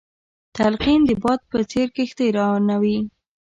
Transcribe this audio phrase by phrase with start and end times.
[0.57, 2.97] تلقين د باد په څېر کښتۍ روانوي.